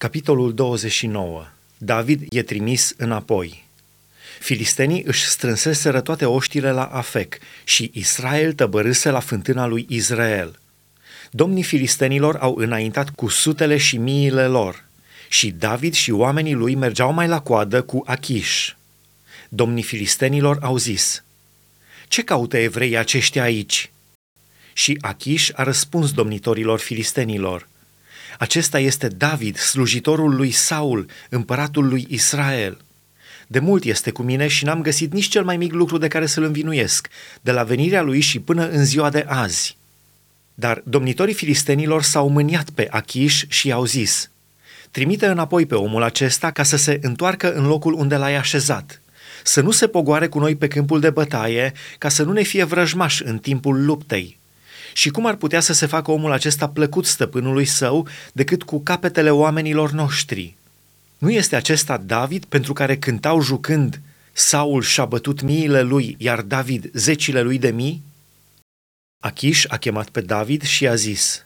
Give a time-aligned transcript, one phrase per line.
[0.00, 1.46] Capitolul 29.
[1.78, 3.64] David e trimis înapoi.
[4.38, 10.58] Filistenii își strânseseră toate oștile la Afec și Israel tăbărâse la fântâna lui Israel.
[11.30, 14.84] Domnii filistenilor au înaintat cu sutele și miile lor
[15.28, 18.68] și David și oamenii lui mergeau mai la coadă cu Achish.
[19.48, 21.24] Domnii filistenilor au zis,
[22.08, 23.90] Ce caută evreii aceștia aici?"
[24.72, 27.68] Și Achish a răspuns domnitorilor filistenilor,
[28.38, 32.78] acesta este David, slujitorul lui Saul, împăratul lui Israel.
[33.46, 36.26] De mult este cu mine și n-am găsit nici cel mai mic lucru de care
[36.26, 37.08] să-l învinuiesc,
[37.40, 39.76] de la venirea lui și până în ziua de azi.
[40.54, 44.30] Dar domnitorii filistenilor s-au mâniat pe Achish și i-au zis,
[44.90, 49.00] Trimite înapoi pe omul acesta ca să se întoarcă în locul unde l-ai așezat,
[49.42, 52.64] să nu se pogoare cu noi pe câmpul de bătaie, ca să nu ne fie
[52.64, 54.39] vrăjmaș în timpul luptei.
[54.92, 59.30] Și cum ar putea să se facă omul acesta plăcut stăpânului său decât cu capetele
[59.30, 60.54] oamenilor noștri?
[61.18, 64.00] Nu este acesta David pentru care cântau jucând
[64.32, 68.02] Saul și-a bătut miile lui, iar David zecile lui de mii?
[69.22, 71.44] Achish a chemat pe David și a zis,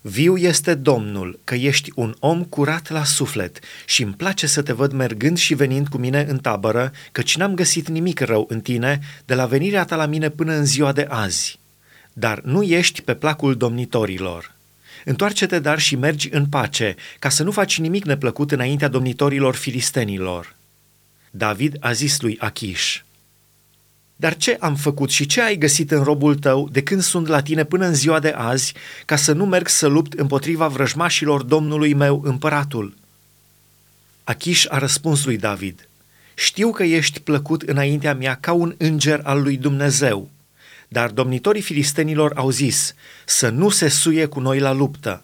[0.00, 4.72] Viu este Domnul, că ești un om curat la suflet și îmi place să te
[4.72, 9.00] văd mergând și venind cu mine în tabără, căci n-am găsit nimic rău în tine
[9.24, 11.58] de la venirea ta la mine până în ziua de azi
[12.18, 14.54] dar nu ești pe placul domnitorilor.
[15.04, 20.54] Întoarce-te dar și mergi în pace, ca să nu faci nimic neplăcut înaintea domnitorilor filistenilor.
[21.30, 22.96] David a zis lui Achish,
[24.16, 27.42] Dar ce am făcut și ce ai găsit în robul tău de când sunt la
[27.42, 31.94] tine până în ziua de azi, ca să nu merg să lupt împotriva vrăjmașilor domnului
[31.94, 32.94] meu, împăratul?
[34.24, 35.88] Achish a răspuns lui David,
[36.34, 40.30] Știu că ești plăcut înaintea mea ca un înger al lui Dumnezeu,
[40.88, 45.22] dar domnitorii filistenilor au zis să nu se suie cu noi la luptă.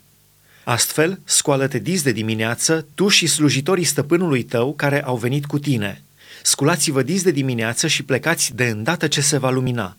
[0.65, 6.03] Astfel, scoală-te dis de dimineață, tu și slujitorii stăpânului tău care au venit cu tine.
[6.43, 9.97] Sculați-vă dis de dimineață și plecați de îndată ce se va lumina.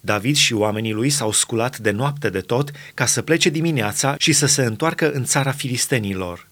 [0.00, 4.32] David și oamenii lui s-au sculat de noapte de tot ca să plece dimineața și
[4.32, 6.48] să se întoarcă în țara filistenilor.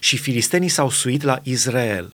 [0.00, 2.13] Și filistenii s-au suit la Israel.